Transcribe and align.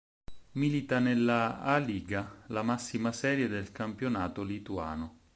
Milita 0.53 0.97
nella 0.97 1.59
"A 1.61 1.77
Lyga", 1.77 2.43
la 2.47 2.63
massima 2.63 3.11
serie 3.11 3.47
del 3.47 3.71
campionato 3.71 4.41
lituano. 4.41 5.19